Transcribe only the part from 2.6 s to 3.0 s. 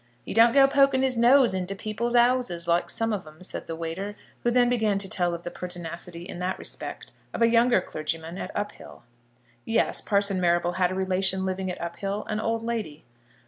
like